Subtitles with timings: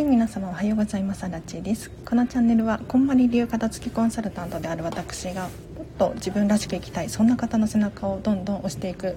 [0.00, 1.24] はい皆様おはようございます。
[1.24, 1.90] アラチです。
[2.06, 5.50] このチャンネルはこんまり流片付きコンサルタントである私がもっ
[5.98, 9.14] と自分らしく生きたいそんな方の背中をどんどん押していく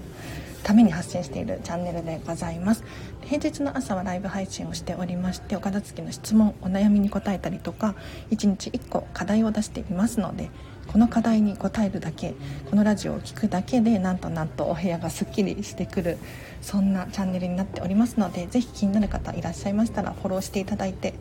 [0.63, 2.83] ために発信しているチャンネルでございます。
[3.25, 7.95] 平日の朝はライブ配信をしておりましてお片付けの質問お悩みに答えたりとか
[8.31, 10.49] 1日1個課題を出していますので
[10.87, 12.35] この課題に答えるだけ
[12.69, 16.17] このラジオを聴くだけでなんとなんとお部屋がすっきりしてくる
[16.61, 21.13] そんなチャンネルになっておりますのでぜひ気になる方いらっしゃいましたらフォローしていただいて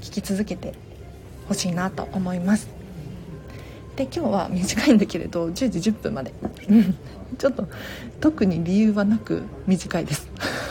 [0.00, 0.74] 聞き続けて
[1.48, 2.83] ほしいなと思います。
[3.96, 6.32] で今日は短いんだけれど10時10分まで。
[7.38, 7.66] ちょっと
[8.20, 10.28] 特に理由はなく短いです。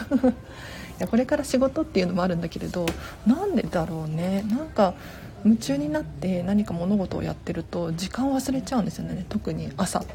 [0.99, 2.85] いやこれから仕事っていうのもあるんだけれど
[3.25, 4.43] なんでだろうね。
[4.49, 4.93] なんか
[5.43, 9.25] 夢中になって何か物事をやってると時間を忘れちゃうんですよね。
[9.29, 10.03] 特に朝。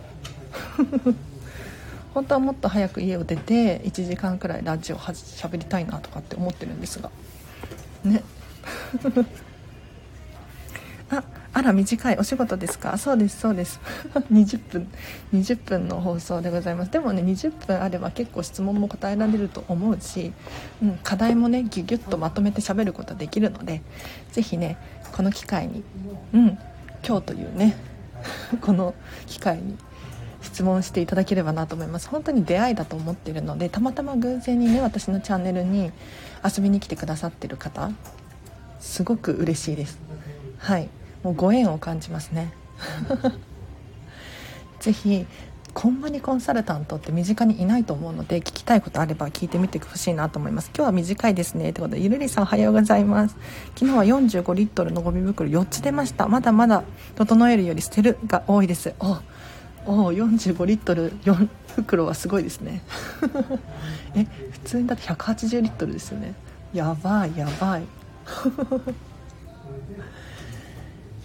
[2.15, 7.11] 本当はもっと早く家を出て1時間くらいラジオはしゃべりたいなとかって思ってるんですが。
[8.05, 8.23] ね。
[11.11, 11.23] あ
[11.59, 12.17] あら短い。
[12.19, 12.97] お仕事ですか？
[12.99, 13.81] そうですそうです。
[14.33, 14.89] 20分。
[15.35, 16.93] 20分の放送でございます。
[16.93, 20.33] でもね20分あれば結構質問も答えられると思うし、
[20.81, 23.83] うん、課題もねギュギュッとまとめて喋ることできるので
[24.31, 24.77] 是非ね
[25.11, 25.83] この機会に
[26.33, 26.59] うん
[27.05, 27.75] 今日というね
[28.63, 28.95] この
[29.27, 29.77] 機会に
[30.41, 32.09] 質問していただければなと思います。
[32.09, 35.91] 本当に出会いだと思ってるのでたまたま偶然にね私のチャンネルに
[36.45, 37.91] 遊びに来てくださってる方
[38.79, 39.99] すごく嬉しいです。
[40.59, 40.89] はい。
[41.23, 42.53] もうご縁を感じますね。
[44.81, 45.27] ぜひ
[45.75, 50.71] こんまりコンサルタントって身近にいないと思うので聞きたいことあれば聞いてみてほしいなと思います。
[50.75, 51.71] 今日は短いですね。
[51.71, 53.37] ってことでゆるりさんおはようございます。
[53.77, 56.27] 昨日は45リットルのゴミ袋4つ出ました。
[56.27, 56.83] まだまだ
[57.17, 58.95] 整えるより捨てるが多いです。
[58.99, 59.21] お
[59.87, 62.83] お45リットル4袋はすごいですね。
[64.15, 66.35] え普通にだって180リットルですよね。
[66.73, 67.83] やばいやばい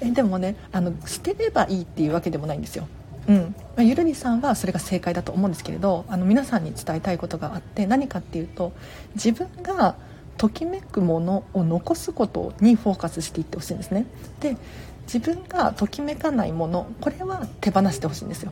[0.01, 2.87] えでもねあの捨てればいいっていうわけでもないんですよ。
[3.27, 3.55] うん。
[3.75, 8.73] まあ、ゆるりさんはそれが正解だと思うんですけれどあの皆さんに伝えたいことがあって何かっていうと
[9.15, 9.95] 自分が
[10.37, 14.05] ときめくものを残すことにフォーカスしていってほしいんですね。
[14.39, 14.57] で
[15.05, 18.51] 自分がときめかないものこれは手放してほしいんですよ。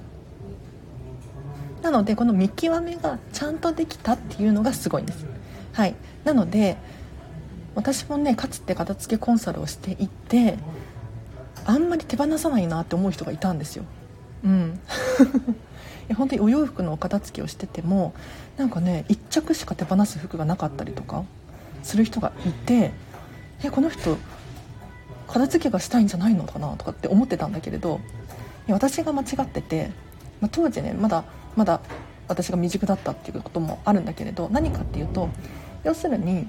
[1.82, 5.26] なのでこの見極めがちゃんとできたっていうのがすごいんです。
[5.74, 5.96] はい。
[6.24, 6.78] なので
[7.74, 10.58] 私もねかつて片付けコンサルをしていて
[11.66, 13.84] あんまり手放さないなって思う人がいたんですよ。
[14.44, 14.80] うん。
[16.16, 18.14] 本当にお洋服のお片付けをしてても
[18.58, 21.24] なんかね1着しか手放す服がなかったりとか
[21.84, 22.92] する人がいて
[23.64, 24.18] えこの人
[25.28, 28.02] 片付けがしたいんじゃないのかなとかって思ってたんだけれど
[28.68, 29.92] 私が間違ってて、
[30.42, 31.24] まあ、当時ねまだ
[31.56, 31.80] まだ
[32.28, 35.30] 私が未熟だったっていうこともあるんだけれど何かっていうと
[35.84, 36.48] 要するに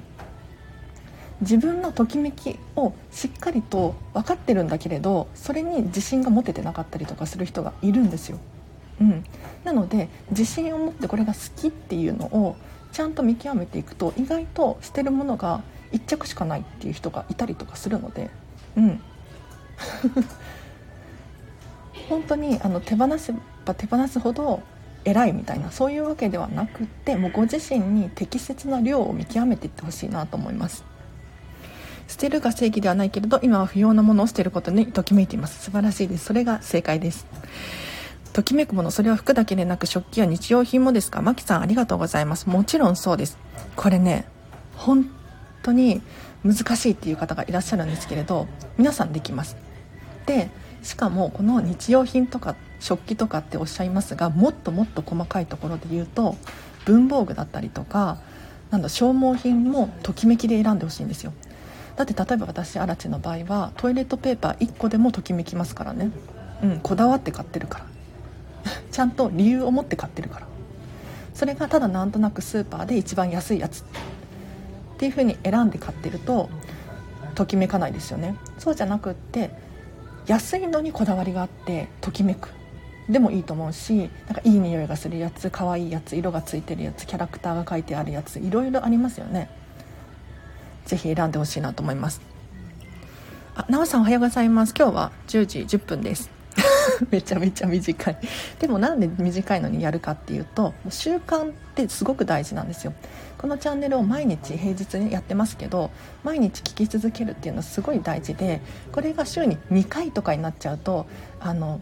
[1.42, 8.38] 自分のときめきをしっかりと分かってるんだけれどそれに自信が持ててなかったりとかする人がいるんですよ、
[9.00, 9.25] うん、
[9.64, 12.56] なので自信を持ってこれが好きっていうのを
[12.92, 18.31] ちゃんと見極めていくと意外と捨てるものが1着しかないっていう人がいたりとかするので。
[18.76, 19.00] うん。
[22.08, 24.60] 本当にあの手放せば手放すほど
[25.04, 30.84] 偉いみたいなそういうわけではなくってもうご自身に適切な量を見極めていってほしいなと思います。
[32.12, 35.65] 捨てるが正義ではないけれど今は不要なものを捨てることにときめいています。
[35.65, 36.27] 素晴らしいです。
[36.27, 37.27] それが正解です。
[38.34, 41.23] ときめくものそれは服だけでなく食器や日用品もですか？
[41.23, 42.49] マキさんありがとうございます。
[42.49, 43.39] もちろんそうです。
[43.77, 44.27] これね
[44.77, 45.11] 本
[45.62, 46.03] 当に
[46.45, 48.47] 難しいっていう方がいらっしゃるんですけれど
[48.77, 49.56] 皆さんできます。
[50.27, 50.50] で
[50.83, 56.37] しかもこの日用品とか食器とかっておっしゃいますがもっともっと細かいところで言うと
[56.84, 58.19] 文房具だったりとか
[58.71, 61.33] なんだ消耗品もときめきで選んでほしいんですよ。
[61.97, 66.10] だって例えば私アラチの場合はトイレットペーパー1個でもときめきますからね。
[66.62, 68.72] うんこだわって買ってるから。
[68.90, 70.46] ちゃんと理由を持って買ってるから。
[71.34, 73.84] それがただなんとなくスーパーで一番安いやつっ
[74.99, 76.50] ていう風に選んで買ってると
[77.34, 78.37] ときめかないですよね。
[78.58, 79.50] そうじゃなくって
[80.26, 82.50] 安いのにこだわりがあってときめく。
[83.08, 89.50] でもいいと思うしなんかいい匂いがするやつ可愛いやつ色がついてるやつキャラクターが書いてあるやついろいろありますよね。
[90.87, 92.20] ぜひ選んでほしいなと思います。
[93.55, 94.75] あ、なおさんおはようございます。
[94.76, 96.31] 今日は10時10分です。
[97.11, 98.17] めちゃめちゃ短い。
[98.58, 102.93] でもなんで短いのにやるかっていうと習慣ってすごく大事なんですよ。
[103.38, 105.90] このチャンネルを毎日平日にやってますけど
[106.23, 108.61] 毎日聞き続けるっていうのはすごい大事で
[108.93, 111.06] これが週に2回とかになっちゃうと
[111.40, 111.81] あの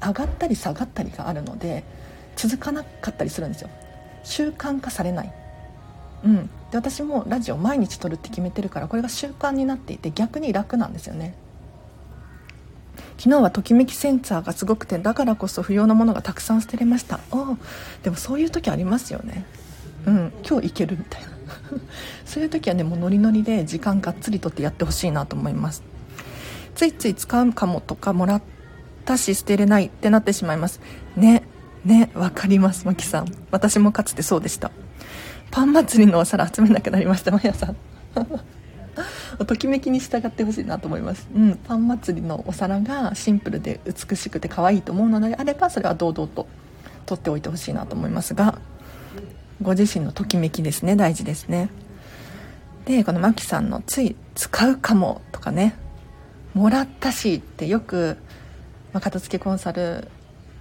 [0.00, 1.84] 上がったり下がったりがあるので
[2.36, 3.70] 続かなかったりするんですよ。
[4.24, 5.32] 習慣化されない。
[6.24, 11.34] うん、で私もラジオ毎日撮るって決めてるからこれが習慣になっていて逆に楽なんですよね。
[13.18, 17.18] 昨日はときめきセンサーがすごくてだからこそ不要なものがたくさん捨てれました。
[17.32, 17.56] お
[18.02, 19.44] でもそういう時ありますよね。
[20.06, 20.32] うん。
[20.48, 21.28] 今日いけるみたいな。
[22.24, 25.82] そういう時はねもうノリノリで時間がっつりとってやってほしいなと思います。
[26.76, 28.42] ついつい使うかもとかもらっ
[29.04, 30.80] たし捨てれないってなってしまいます。
[31.16, 31.42] ね。
[31.84, 32.10] ね。
[32.14, 33.26] わかりますマキさん。
[33.50, 34.70] 私もかつてそうでした。
[35.50, 37.76] パン祭りのお皿集めなくなりましたマヤさん。
[39.46, 46.48] ときめきに従ってほしいなと思います、うん、パン祭りのお皿がシンプルで美しくて可愛いと思うのであればそれは堂々と
[47.06, 48.58] 取っておいてほしいなと思いますが
[49.62, 50.94] ご自身のときめきですね。
[50.94, 51.68] 大事ですね。
[52.84, 55.74] でこのマキさんのつい使うかもとかね。
[56.54, 58.16] もらったしってよく、
[58.92, 60.08] まあ、片付けコンサル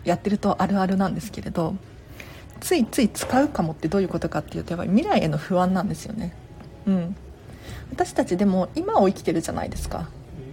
[0.03, 1.75] やってるとあるあるなんですけれど
[2.59, 6.33] ついつい使うかもってどういうことかっていうとやっぱり未来への不安なんですよね。
[6.85, 7.15] うん。
[7.91, 10.09] 私たちでも今を生きてるじゃないですか。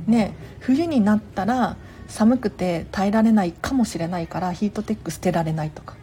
[0.07, 0.35] ね。
[0.61, 1.77] 冬になったら
[2.09, 5.97] 寒くて耐えられないかもしれないからヒートテック捨てられないとか。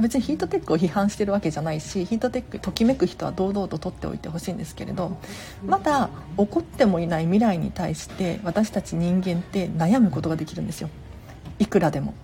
[0.00, 5.18] 別にヒートテックを批判してるわけじゃないしヒートテックときめく人は堂々と取っておいてほしいんですけれど
[5.66, 6.08] まだ
[6.38, 10.88] 起こってもいない未来に対して私たち人間って悩むことができるんですよ。
[11.58, 12.14] いくらでも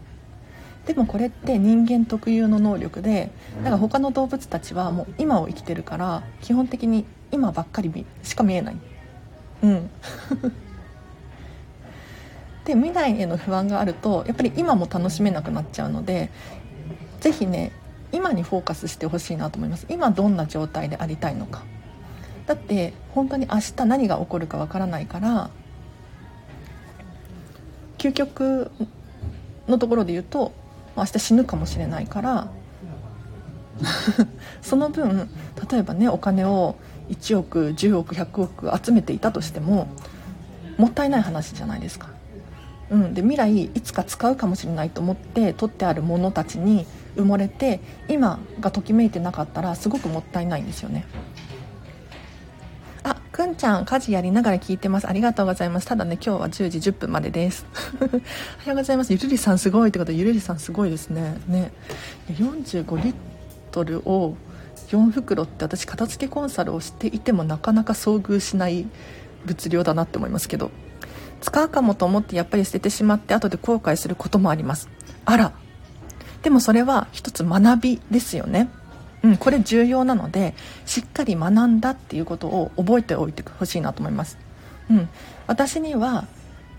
[0.87, 3.31] でもこれって人間特有の能力で
[3.65, 8.77] だか他の動物たちはもう今を生きてるから基本的に今ばっかりしか見えない。
[9.63, 9.91] うん。
[12.65, 16.31] で未来への不安があるとやっぱり今も楽しめなくなっちゃうので
[17.21, 17.71] ぜひね
[18.11, 19.87] 今にフォーカスしてほしいなと思います。
[19.89, 21.65] 今どんな状態でありたいのか。
[22.47, 25.51] だって本当に明日何が起こるかわからないから
[27.99, 28.71] 究極
[29.67, 30.53] のところで言うと
[30.97, 32.49] 明日死ぬかもしれないから
[34.63, 35.29] その分
[35.71, 36.77] 例えばねお金を
[37.11, 39.89] 1億10億100億集めていたとしても
[40.79, 42.09] もったいない話じゃないですか、
[42.91, 51.07] うん、で未来いつか使うかもしれないと思って取ってあるものたちに埋もれて今がときめいてなかったらすごくもったいないんですよね。
[53.37, 55.07] くんちゃん家事やりながら聞いてます。
[55.07, 55.87] ありがとうございます。
[55.87, 57.67] ただね今日は10時10分までです。
[58.01, 59.13] おはようございます。
[59.13, 61.37] ゆるりさんすごいってことでゆるりさんすごいですね。
[61.47, 61.71] ね。
[62.31, 63.15] 45リッ
[63.73, 64.37] トルを
[64.89, 68.87] 4袋って私片付けコンサルをしていてもなかなか遭遇しない
[69.45, 70.71] 物量だなって思いますけど。
[71.43, 74.89] 使うかもと思ってやっぱり捨ててしまって後で後悔することもあります。
[75.27, 75.53] あら。
[76.43, 78.71] でもそれは一つ学びですよね。
[79.27, 84.39] うん、これ重要なのでしっかり学んだっていうことを覚えておいてほしいなと思います、
[84.89, 85.09] うん、
[85.49, 86.27] 私には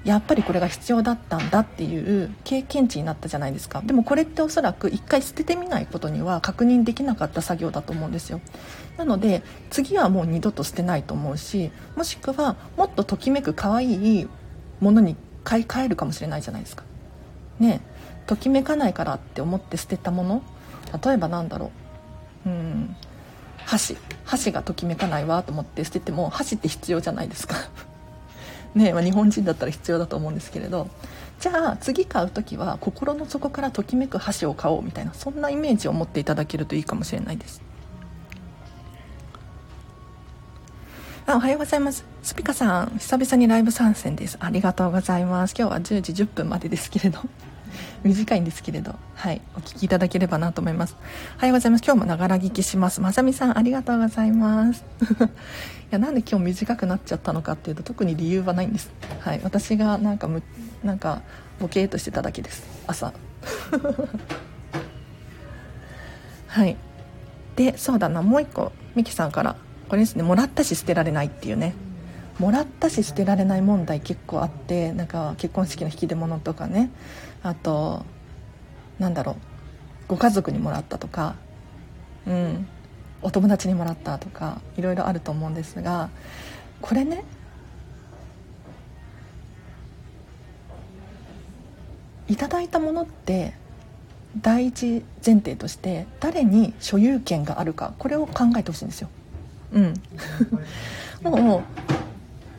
[0.06, 3.82] やっぱりこれが必要だったんだっていう経験値になったじゃないですか。
[3.82, 8.40] でもこれっておそらく一回捨ててみないことには確認できなかった作業だと思うんですよ。
[8.96, 14.28] なので次はもう二度と捨てないと思うしもしくはもっとときめく可愛い
[14.80, 16.84] ものに買い替えるかもしれないじゃないですか。
[17.60, 17.82] ね
[18.28, 20.42] ときめかないからって思って捨てたもの
[21.04, 21.87] 例えばなんだろう。
[22.46, 22.96] うん。
[23.66, 23.98] 箸。
[24.26, 27.56] 箸がときめかないわと思って捨てても箸って必要じゃないですか。
[28.76, 30.88] ねまあ、日本人だったら必要だと思うんですけれど。
[31.40, 37.62] じゃあ次買う時は心の底からときめく箸を買おうみたいなそんなイメージを持っていただけるといいかもしれないです。
[41.28, 42.06] あおはようございます。
[42.24, 44.38] スピカさん久々にライブ参戦です。
[44.40, 45.54] ありがとうございます。
[45.58, 47.20] 今日は10時10分までですけれど。
[48.08, 50.96] 短いんですけれど、はい、お聞きいただければなと思います。
[51.38, 51.84] おはようございます。
[51.84, 53.02] 今日もながら聞きします。
[53.02, 54.86] まさみさん、ありがとうございます。
[55.12, 55.28] い
[55.92, 58.92] や、なんで今日短くなっちゃったのかっていうと、特に理由はないんです。
[59.20, 60.42] はい、私がなんかむ、
[60.84, 61.22] なんか、
[61.60, 62.64] ボケーとしてただけです。
[62.88, 63.12] 朝。
[66.48, 66.78] はい。
[67.58, 69.58] で、そうだな、もう一個、ミキさんから、
[69.90, 71.74] これですね、もらったし捨てられないっていうね。
[72.40, 76.92] もらったし捨てられない問題結構あってなんか結婚式の引き出物とかね
[77.48, 78.06] あと
[79.00, 79.36] なんだろう。
[80.08, 81.36] ご家族にもらったとか
[82.26, 82.68] うん。
[83.22, 86.10] お友達にもらったとかいろいろあると思うんですが
[86.82, 87.24] これね
[92.28, 93.54] いただいたものって
[94.40, 99.10] 第一前提として誰に所有権があるかこれを考えてほしいんですよ。
[99.72, 99.94] うん、
[101.24, 101.64] もう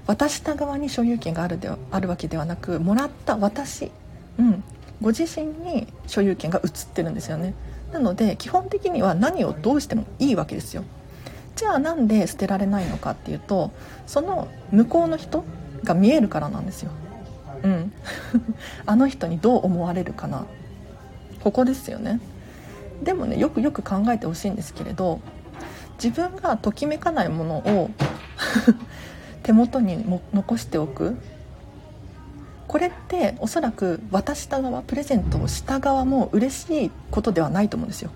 [0.06, 3.90] 渡した側に所有権があるであるわけではなくもらった私、
[4.38, 4.64] うん、
[5.00, 7.54] ご自身に所有権が移ってるんですよね。
[7.92, 10.84] なので基本的には何をどうしてもいいわけですよ。
[11.56, 13.72] じゃあなんで捨てられないのかっていうと
[14.06, 15.44] その向こうの人
[15.84, 16.90] が見えるからなんですよ。
[17.62, 17.92] うん。
[18.86, 20.46] あの人にどう思われるかな。
[21.42, 22.20] ここですよね。
[23.02, 25.20] でもねよくよく考えてほしいんですけれど
[26.02, 27.90] 自分がときめかないものを
[29.44, 31.16] 手元にも残しておく。
[32.68, 38.10] これっておそらく渡した側プレゼントをした側も嬉しいことではないと思うんですよ。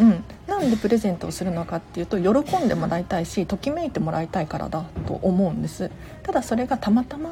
[0.00, 5.90] うん、なんでプレゼントをするのかっていうと喜んでもらいたいしときめいてもらいたいからだと思うんです
[6.22, 7.30] ただそれがたまたま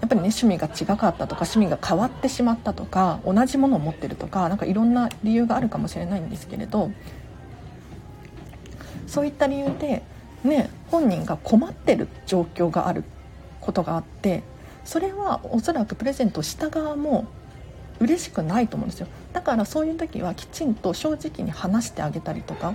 [0.00, 6.90] やっぱりね趣味が違かったとか趣味が変わってしまったとか同じものを持ってるとか何かいろんな理由があるかもしれないんですけれど
[9.06, 10.02] そういった理由で
[10.42, 13.04] ね本人が困ってる状況がある
[13.60, 14.42] ことがあって
[14.86, 17.26] それはおそらくプレゼントした側も
[17.98, 19.08] 嬉しくないと思うんですよ。
[19.32, 22.74] だからそういう時はきちんと正直に話してあげたりとか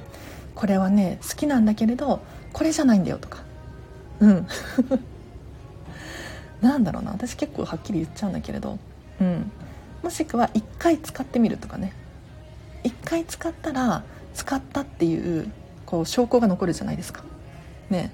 [0.53, 2.19] これはね好きなんだけれど
[2.53, 3.43] これじゃないんだよとか。
[4.19, 4.47] うん。
[6.61, 7.11] なんだろうな。
[7.11, 8.77] 私結構はっきり言っちゃうんだけれど。
[9.19, 9.51] うん。
[10.03, 11.93] もしくは1回使ってみるとかね。
[12.83, 14.03] 1回使ったら
[14.33, 15.51] 使ったっていう
[15.85, 17.23] こう証拠が残るじゃないですか。
[17.89, 18.11] ね。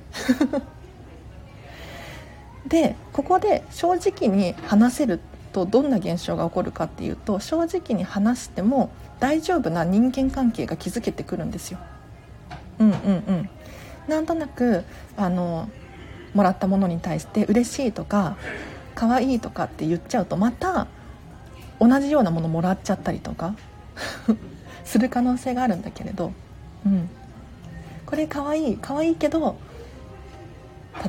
[2.67, 5.19] でここで正直に話せる
[5.53, 11.79] とどんな現象が起こるかっていうと正直に話しても大丈夫な人間関係が築けてくるんですよ。
[12.79, 13.50] うんうんうん。
[14.07, 14.83] なんとなく
[15.15, 15.69] あの
[16.33, 18.38] もらったものに対して嬉しいとか
[18.95, 20.88] 可愛いとかって言っちゃうとまた
[21.79, 23.55] 同じようなものもらっちゃったりとか
[24.86, 26.31] する可能性があるんだけれど、
[26.86, 27.09] うん、
[28.05, 29.57] これ可愛い可愛いけど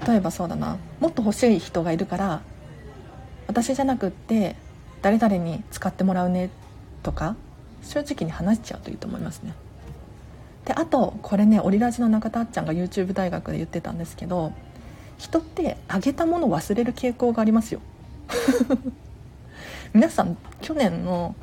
[0.06, 0.76] 例えばそうだな。
[1.00, 2.40] もっと欲しい人がいるから
[3.46, 4.56] 私じゃなくって
[5.02, 6.50] 誰々に使ってもらうね
[7.02, 7.36] とか
[7.82, 9.52] 正直に話しちゃうといいと思いますね。
[10.64, 14.52] であとこれねオリラジの中田あっちゃんが YouTube 大学で言ってたんですけど
[15.16, 17.80] 人ってあげたものを忘れる傾向がありますよ。
[19.94, 21.34] 皆さん去年の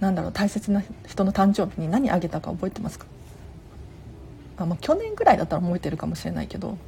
[0.00, 3.06] なんだろう大切な人の誕生日に何あげたか覚えてますか？
[4.56, 6.78] あ、まあ、去年ぐらいだったら覚えてるかもしれないけど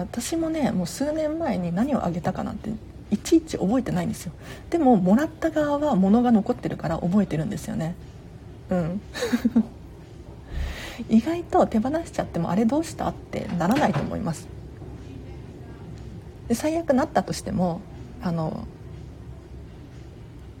[0.00, 2.70] 私もねもう数年前に何をあげたかなんて
[3.10, 4.32] いちいち覚えてないんですよ。
[4.70, 7.94] でももらった側は物が残ってるから覚えてるんですよね。
[8.70, 9.00] うん。
[11.08, 14.48] 意外と手放しちゃってもあれどうしたってならないと思います。
[16.48, 17.80] で最悪なったとしても
[18.22, 18.66] あの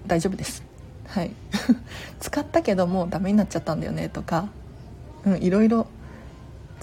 [0.06, 0.62] 大丈夫です。
[1.06, 1.32] はい。
[2.20, 4.48] 使ったけどもうダメになっちゃったんだよねとか、
[5.24, 5.86] うん、いろいろ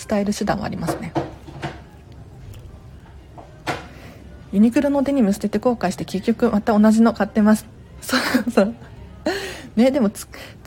[0.07, 1.13] 伝える手段はありますね。
[4.53, 7.65] ユニクロのデニム捨てて後悔して結局また同じの買ってます。
[8.01, 8.75] そうそう。
[9.75, 10.11] ねでも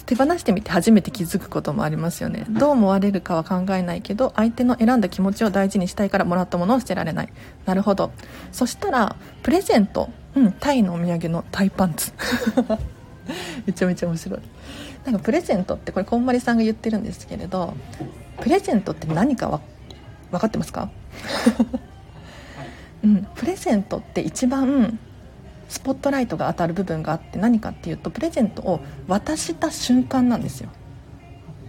[0.07, 2.45] 手放してみて初めて気づくこともありますよね。
[2.49, 7.28] どう思われるかは考えないけど相手の選んだ気持ちを大事にしたいからもらったものを捨てられない。
[7.64, 8.11] なるほど。
[8.50, 10.11] そしたらプレゼント。
[10.35, 12.12] うんタイのお土産のタイパンツ。
[13.66, 14.40] めちゃめちゃ面白い。
[15.05, 17.75] なんかプレゼントってこれこんまりさんが言ってるんですけれど
[18.40, 19.61] プレゼントって何か
[20.33, 20.90] 分かってますか？
[23.06, 24.98] うん、プレゼントって一番
[25.68, 30.70] スポットライトが当たる部分があって何かっていうとプレゼントを渡した瞬間なんですよ。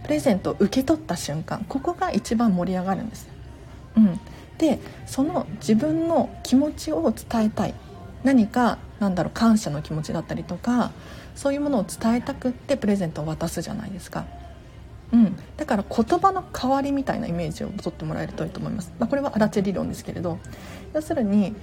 [0.03, 3.27] プレゼントを受け取った瞬間ここが一番盛り上がるんです、
[3.97, 4.19] うん、
[4.57, 7.73] でその自分の気持ちを伝えたい。
[8.23, 10.91] 何かなんだろう感謝の気持ちだったりとか
[11.35, 14.25] そういうものを伝えたくってプレゼントを渡すじゃないですか。
[15.13, 20.37] うん、だから言葉の代わりみたいなイメージを取ってもらえるといいと思います、まあ、これはアラチェ理論ですけれど。
[20.93, 21.55] 要するに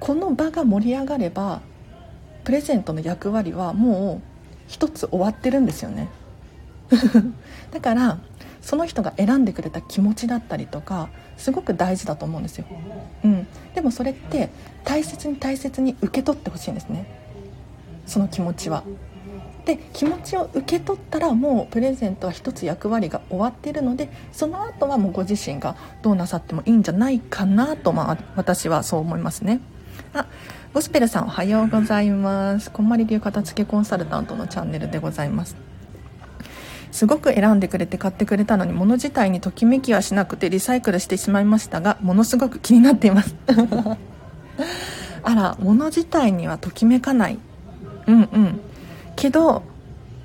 [0.00, 1.60] この場が盛り上がれば
[2.44, 4.28] プレゼントの役割はもう
[4.66, 6.08] 一つ終わってるんですよね。
[7.70, 8.18] だから
[8.60, 12.66] その人が選んでくれた気持ちだったりとかすごく大事だと思うんですよ、
[13.24, 14.50] うん、でもそれって
[14.84, 17.06] 大切に大切に受け取ってほしいんですね。
[18.06, 18.82] その気持ちは。
[19.64, 29.60] で気持ちを受け取ったらもうプレゼントは一つ役割が終わっているのでその後はもうご自身がどうなさってもいいんじゃないかなと、まあ、私はそう思いますね。
[30.14, 30.26] あ
[30.74, 32.70] ゴスペルさんおはようございます。
[32.70, 35.54] こんまり流片付けコンサルタントのチャンネルでございます。
[36.90, 43.34] すごく選んでくれて買ってくれたのに物自体にときめきはしなくてリサイクルしてしまいましたがものすごく気になっています。
[45.24, 47.38] あら物自体にはときめかない。
[48.06, 48.60] うんうん。
[49.22, 49.62] けど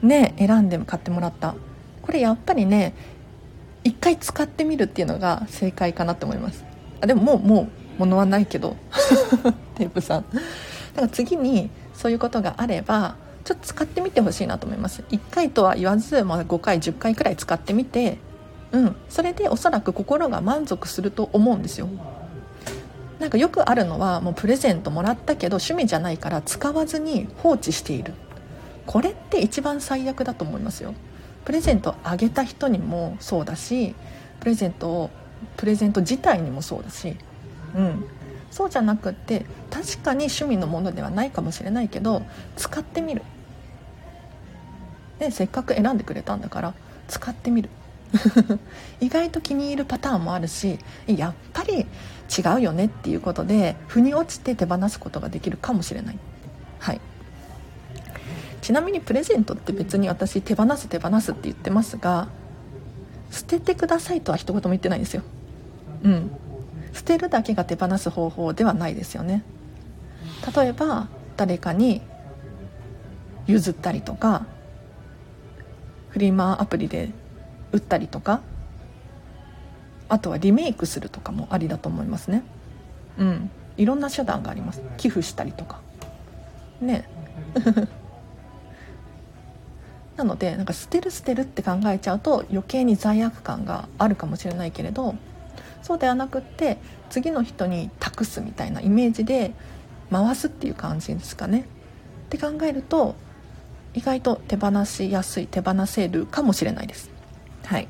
[0.02, 1.54] ね選んで買ってもらった。
[2.02, 2.96] これやっぱりね
[3.84, 6.66] 一回使ってみるっていうのが正解かなと思います。
[7.00, 8.76] あでももうもう物はないけど。
[9.78, 10.26] テープさん。
[10.32, 15.04] だから次にそういうことがあればちょっと使ってみてほしいなと思います。
[15.12, 18.18] 1回とは言わず、まあ、5回10回くらい使ってみて
[18.72, 18.96] うん。
[19.10, 21.88] それでおそらく心が満足すると思うんですよ。
[23.20, 28.14] なんかよくあるのはもうプレゼントもらったけど趣味じゃないから使わずに放置している。
[28.88, 30.96] これって一番最悪だと思いますよ。
[31.46, 33.96] プレゼントあげた人にもそうだし
[34.40, 35.10] プレゼントを
[35.56, 37.16] プレゼント自体にもそうだし、
[37.76, 38.06] うん、
[38.50, 42.24] そうじゃなくって確かに趣味のものではないかもしれないけど
[42.56, 43.22] 使ってみる。
[45.20, 46.74] でせっかく選んでくれたんだから
[47.08, 47.70] 使ってみる。
[49.02, 51.86] 意外と気に入るパターンもあるしやっぱり
[52.38, 56.18] 違うよねっていうことで腑に落ちて手放すことができるかもしれない。
[56.80, 57.02] はい。
[58.62, 62.28] ちなみにプレゼントって別に私手放す手放すって言ってますが
[63.32, 65.24] 捨ててくださいとは一言も言ってないんですよ。
[66.04, 66.32] うん。
[66.94, 69.44] 捨てるだけが手放す方法ではないですよね。
[70.56, 72.02] 例えば誰かに
[73.46, 74.46] 譲ったりとか
[76.10, 77.12] フリマアプリで
[77.72, 78.42] 売ったりとか
[80.10, 82.44] あとはリメイクするとかもありだと思いますね。
[83.18, 83.52] うん。
[83.78, 84.82] いろんな手段があります。
[84.98, 85.82] 寄付したりとか。
[86.82, 87.08] ね。
[90.18, 95.16] なのでなんか捨てる捨てるって考えちゃうと余計に罪悪感があるかもしれないけれど
[95.84, 99.54] そうではなくって次の人に託すみたいなイメージで
[100.12, 101.66] 回すっていう感じですかね。
[102.26, 103.16] って考えると
[103.94, 107.10] 意外と手放しやすい手放せるかもしれないです。
[107.66, 107.88] はい。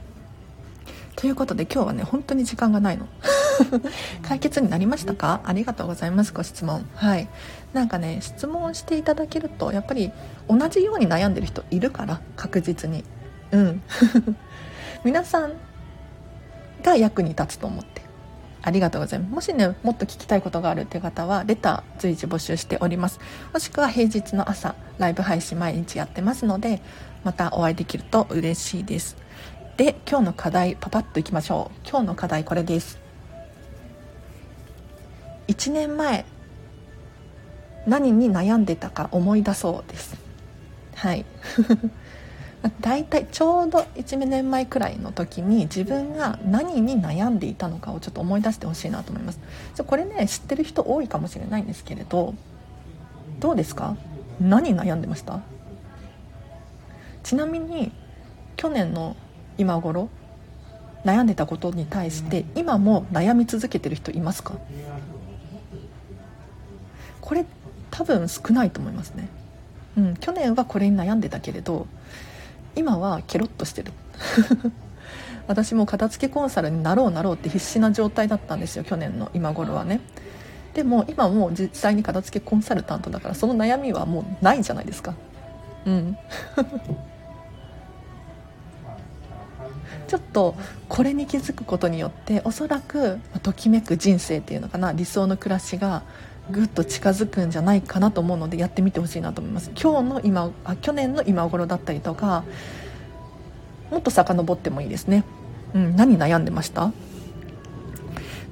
[1.15, 3.07] ということで今日はね本当に時間がないの。
[4.23, 5.41] 解決になりましたか？
[5.45, 6.87] ありがとうございますご質問。
[6.95, 7.27] はい。
[7.73, 10.11] なんかね質問していただけるとやっぱり
[10.47, 13.03] 同じように悩んでる人いるから確実に。
[13.51, 13.81] うん。
[15.03, 15.53] 皆さん
[16.83, 18.01] が役に立つと思って。
[18.63, 19.31] ありがとうございます。
[19.33, 23.19] もしねもっと聞きたいことがあるっていう方はレター随時募集しております。
[23.53, 26.81] もしくは平日の朝ライブ配信毎日やってますので
[27.23, 29.15] またお会いできると嬉しいです。
[29.77, 31.89] で今日の課題パパッといきましょう。
[31.89, 33.06] 今日の課題これです。
[35.47, 36.25] 1年前
[37.85, 40.17] 何に悩んでたか思い出そうです。
[40.95, 41.25] はい。
[42.81, 49.39] 大体ちょうど1年前くらいの時に自分が何に悩んでいたのかをちょっと思い出してほしいなと思います。
[49.85, 52.33] これね知ってる人多いかもしれないんですけれど
[53.39, 53.95] どうですか？
[54.41, 55.39] 何悩んでました？
[57.23, 57.91] ちなみに
[58.57, 59.15] 去年の
[59.57, 60.09] 今頃
[61.05, 64.55] 悩んでたことに対して今も悩み続けてる人いますか？
[67.27, 67.45] これ
[67.91, 69.27] 多分少ないと思いますね、
[69.97, 71.85] うん、去年はこれに悩んでたけれど
[72.73, 73.91] 今はケロッとしてる。
[75.45, 79.99] 私も片付けコンサルになろうなろうって必死な状態だったんですよ去年の今頃はね。
[80.73, 85.13] でも今もう実際に片付けコンサルタントだからその悩みはもうないじゃないですか。
[85.85, 86.17] うん。
[90.07, 90.55] ちょっと
[90.87, 96.03] これに気づくことによっておそらくときめく人生っていうのかな理想の暮らしが
[96.51, 99.71] ぐっと近づくんじゃないかなと思うのでやってみてほしいなと思います。
[99.81, 102.43] 今日の今あ去年の今頃だったりとか
[103.91, 105.23] もっと遡ってもいいですね、
[105.73, 106.91] うん、何悩んでました？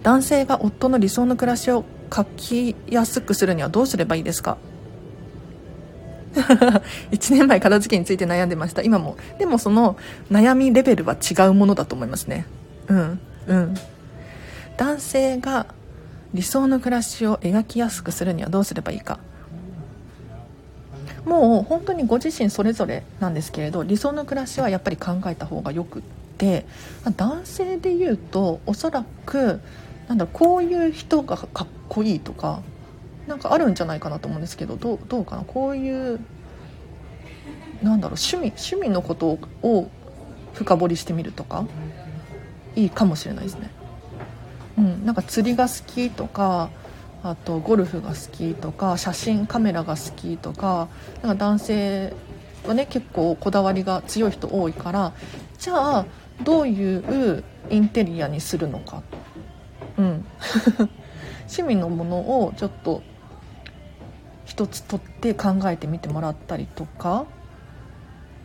[0.03, 4.58] 男性が夫の理想の暮らしを書きやすくするにはどうすればいいですか？
[6.36, 8.81] 1年前片付けについて悩んでました。
[8.81, 9.17] 今も。
[9.39, 9.97] でもその
[10.29, 12.45] 悩みレベルは違うものだと思いますね。
[12.88, 13.73] うんうん。
[14.77, 15.67] 男性が
[16.34, 19.20] 理想の暮らしを描きやすくするにはどうすればいいか
[21.26, 26.02] もう本当にご自身それぞれなんですけれど理想の暮らしはやっぱり考えた方がよくっ
[26.38, 26.66] て
[27.16, 29.62] 男性で言うとおそらく
[30.08, 32.62] なんだこういう人がかっこいいとか
[33.26, 35.44] なんかあるんじゃないかなと思うんですけどどうどうかな？
[35.44, 36.20] こういう
[37.82, 39.90] なんだろう趣味趣味のことを
[40.54, 41.66] 深掘りしてみるとか
[42.76, 43.72] いいかもしれないですね。
[44.78, 46.70] うん、なんか釣りが好きとか
[47.24, 50.90] あとゴルフが好きとか写真カメラが好きとか
[51.24, 52.14] なんか男性
[52.68, 55.14] はね結構こだわりが強い人多いから
[55.58, 56.06] じゃあ
[56.44, 59.02] どういうインテリアにするのか、
[59.98, 60.26] うん、
[61.48, 63.02] 趣味のものをちょっと
[64.46, 67.26] 一つ取って考えてみてもらったりとか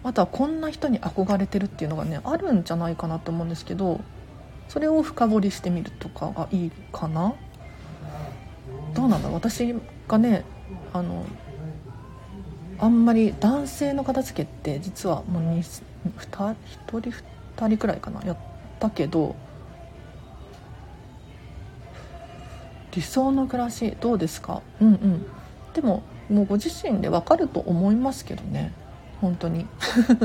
[0.03, 4.01] あとはこんな人に憧れてるっていうのがねあるんじゃないかなと思うんですけど
[4.71, 7.35] それを深掘りしてみるとかがいいかな？
[8.95, 9.75] どうなんだ私
[10.07, 10.45] がね
[10.93, 11.27] あの
[12.79, 15.83] あんまり男性の片付けって実はもう 2, 人
[16.19, 16.55] 1
[16.87, 18.23] 人2人くらいかな？
[18.25, 18.37] やっ
[18.79, 19.35] たけど
[22.93, 24.63] 理想の暮らしどうですか？
[24.81, 25.27] うんうん。
[25.75, 28.73] でももうご自身でわかると思いますけどね。
[29.21, 29.67] 本当に。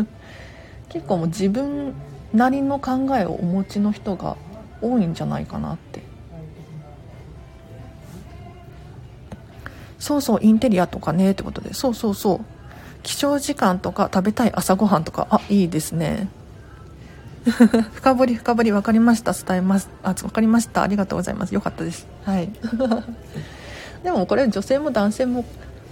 [0.89, 1.93] 結構もう自分
[2.35, 4.37] なりの考えをお持ちの人が
[4.81, 6.03] 多いんじゃないかなって。
[9.99, 11.73] そうそうインテリアとかねってことで。
[11.73, 12.39] そうそうそう。
[13.03, 15.27] 起床時間とか食べたい朝ごはんとか。
[15.31, 16.29] あいいですね。
[17.93, 18.71] 深掘り深掘り。
[18.71, 19.33] 分かりました。
[19.33, 19.89] 伝えます。
[20.03, 20.83] あ分かりました。
[20.83, 21.53] ありがとうございます。
[21.53, 22.07] よかったです。
[22.23, 22.49] はい。
[24.03, 25.45] でもこれ女性も男性も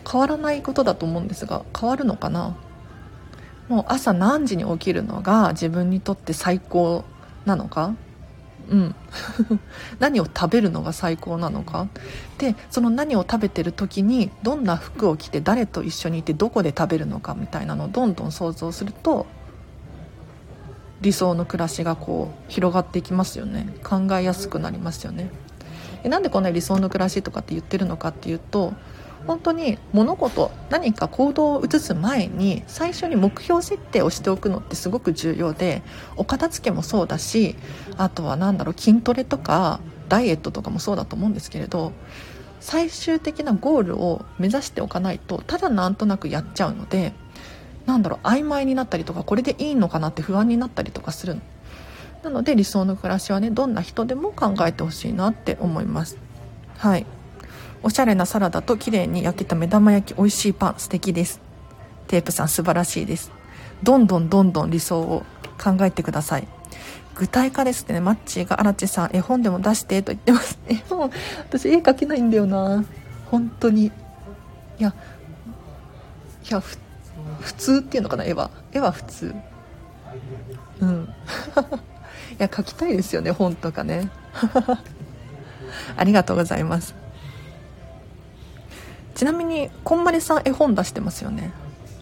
[0.09, 2.55] 変わらないことだと思うんですが変わるのかな？
[3.69, 7.03] もう朝何時に起きるのが自分にとって最高
[7.45, 7.95] なのか？
[8.69, 8.95] うん。
[9.99, 11.87] 何を食べるのが最高なのか？
[12.37, 19.25] でその何を食べてる時にどんな服を着て誰と一緒にいてどこで食べるのかみたいなのをどんどん想像すると
[21.01, 23.67] 理想の暮らしがこう広がっていきますよね。
[23.83, 25.29] 考えやすくなりますよね。
[26.03, 28.73] えなんでこんな理想の暮らしとかって言ってるのかっていうと
[29.27, 35.81] 本当に物事何か行動を移す前に最初に目標設定をしておくのってすごく重要で
[36.17, 37.55] お片付けもそうだし
[37.97, 41.93] あとは何だろう筋トレとかダイエットとかもそうだと思うんですけれど
[42.59, 47.13] 最終的なゴールを目指しておかないとただなんとなくやっちゃうので
[47.85, 51.37] なんだろう曖昧になったりとかこれでいいのかなって不安になったりとかする
[52.23, 56.17] なので理想の暮らしはねどんな人でも考えてほしいなって思います。
[56.77, 57.05] はい。
[57.83, 61.41] おしゃれなサラダと綺麗に焼けた目玉焼き美味しいパン素敵です。
[62.07, 63.31] テープさん素晴らしいです。
[63.83, 65.23] どんどんどんどん理想を
[65.61, 66.47] 考えてください。
[67.15, 67.99] 具体化ですね。
[67.99, 70.57] マッチーが荒地さん絵本でも出してと言ってます。
[70.67, 72.85] 絵本私絵描けないんだよな。
[73.29, 73.87] 本当に。
[73.87, 73.91] い
[74.79, 74.93] や
[76.49, 78.23] いや普通っていうのかな？
[78.23, 78.49] 絵は。
[78.71, 79.35] 絵は普通。
[80.79, 81.09] うん。
[82.31, 83.31] いや書きたいですよね。
[83.31, 84.09] 本とかね。
[85.97, 87.02] ありがとうございます。
[89.15, 91.51] ちなみにこんまりさん絵本出してますよね？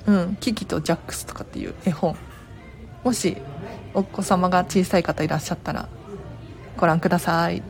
[0.08, 2.16] うんキキとジャックスとかっていう絵本。
[3.04, 3.38] もし
[3.94, 5.90] お子様が小さい方いらっしゃったら
[6.78, 7.62] ご覧ください。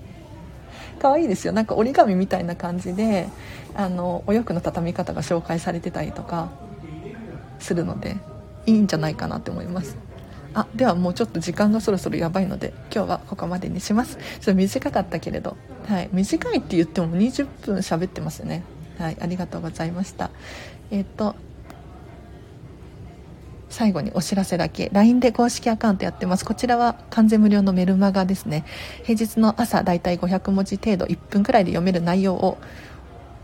[1.00, 1.52] 可愛いですよ。
[1.52, 3.28] なんか折り紙みたいな感じで
[3.74, 6.50] あのお洋服の畳み方が紹介されてたりとか
[7.58, 8.16] するので
[8.66, 9.96] いいんじゃないかなって思います。
[10.54, 14.16] あではもうちょっと時間がそろそろやばいので今日はここまでにします。
[14.16, 15.56] ちょっと短かったけれど、
[15.88, 18.62] はい、短いって言っても20分喋ってますね。
[18.98, 19.16] はい。
[19.20, 20.30] ありがとうございました。
[20.90, 21.34] えっ、ー、と
[23.72, 24.90] 最後にお知らせだけ。
[24.92, 26.44] LINE で公式アカウントやってます。
[26.44, 28.64] こちらは完全無料のメルマガですね。
[29.02, 32.58] 平日の朝だいたい500文字程度1分くらいで読める内容を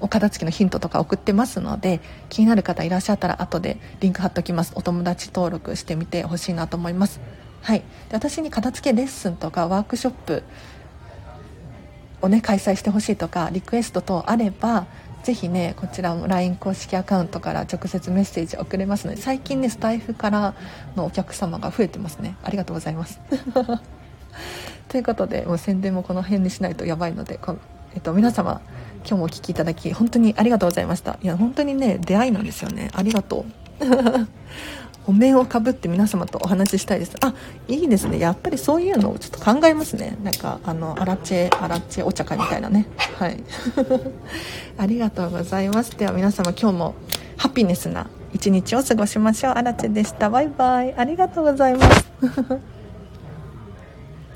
[0.01, 4.73] お片付けのヒントとか送ってますので気になる方いらっしゃったら後でリンク貼っておきます。
[4.75, 7.21] お友達登録してみてほしいなと思います。
[7.63, 7.81] はい。
[7.81, 10.43] で私に片付けレッスンとかワークショップ
[12.23, 14.87] をね開催してほしいとかリクエスト等あれば
[15.23, 20.55] ぜひねこちらも LINE 公式アカウントから直接メッセージ送れますので最近ねスタイフから
[20.97, 22.37] のお客様が増えてますね。
[22.43, 23.21] ありがとうございます。
[24.89, 27.57] ということでもう宣伝もこの辺にしないとやばいのでこ、
[27.95, 28.63] えっと、皆様
[29.07, 31.19] 今日もお聴きいただき本当にありがとうございました。
[31.23, 32.91] いや本当にね出会いなんですよね。
[32.95, 33.45] ありがと
[33.81, 33.85] う。
[35.07, 37.17] お面をかぶって皆様とお話ししたいです。
[37.23, 37.33] あ
[37.67, 38.19] いいですね。
[38.19, 40.19] やっぱりそういうのをちょっと考えますね。
[40.23, 42.87] なんかあのアラチェアラチェお茶会みたいなね。
[43.19, 43.43] はい。
[44.77, 45.97] ありがとうございます。
[45.97, 46.95] では皆様今日も
[47.39, 49.53] ハピネスな一日を過ごしましょう。
[49.55, 50.29] アラチェでした。
[50.29, 50.95] バイバイ。
[50.95, 52.05] ありがとうございます。